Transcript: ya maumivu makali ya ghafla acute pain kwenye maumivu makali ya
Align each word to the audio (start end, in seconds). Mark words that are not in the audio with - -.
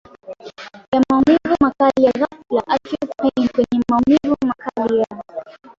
ya 0.93 1.01
maumivu 1.09 1.55
makali 1.61 2.03
ya 2.03 2.11
ghafla 2.11 2.67
acute 2.67 3.07
pain 3.15 3.47
kwenye 3.49 3.83
maumivu 3.89 4.35
makali 4.47 4.97
ya 4.99 5.05